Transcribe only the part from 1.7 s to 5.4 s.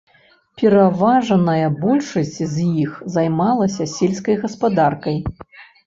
большасць з іх займалася сельскай гаспадаркай.